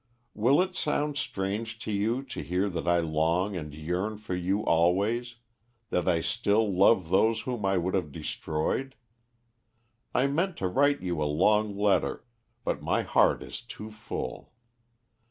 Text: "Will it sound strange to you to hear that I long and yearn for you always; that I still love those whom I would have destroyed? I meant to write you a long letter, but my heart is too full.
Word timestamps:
"Will 0.33 0.63
it 0.63 0.75
sound 0.75 1.15
strange 1.15 1.77
to 1.77 1.91
you 1.91 2.23
to 2.23 2.41
hear 2.41 2.69
that 2.71 2.87
I 2.87 2.97
long 3.01 3.55
and 3.55 3.71
yearn 3.71 4.17
for 4.17 4.33
you 4.33 4.61
always; 4.63 5.35
that 5.91 6.07
I 6.09 6.21
still 6.21 6.73
love 6.73 7.09
those 7.09 7.41
whom 7.41 7.65
I 7.67 7.77
would 7.77 7.93
have 7.93 8.11
destroyed? 8.11 8.95
I 10.15 10.25
meant 10.25 10.57
to 10.57 10.67
write 10.67 11.01
you 11.03 11.21
a 11.21 11.25
long 11.29 11.77
letter, 11.77 12.25
but 12.63 12.81
my 12.81 13.03
heart 13.03 13.43
is 13.43 13.61
too 13.61 13.91
full. 13.91 14.51